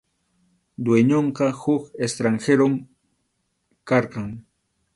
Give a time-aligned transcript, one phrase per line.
[0.85, 2.73] Dueñonqa huk extranjerom
[3.93, 4.29] karqan.